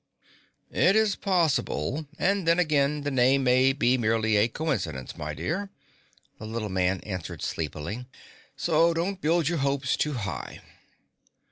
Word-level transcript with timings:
"It 0.71 0.95
is 0.95 1.15
possible, 1.15 2.07
and 2.17 2.47
then 2.47 2.57
again, 2.57 3.01
the 3.03 3.11
name 3.11 3.43
may 3.43 3.71
be 3.71 3.99
merely 3.99 4.35
a 4.35 4.47
coincidence, 4.47 5.15
my 5.15 5.35
dear," 5.35 5.69
the 6.39 6.47
little 6.47 6.69
man 6.69 7.01
answered 7.01 7.43
sleepily, 7.43 8.07
"so 8.57 8.95
don't 8.95 9.21
build 9.21 9.47
your 9.47 9.59
hopes 9.59 9.95
too 9.95 10.13
high." 10.13 10.59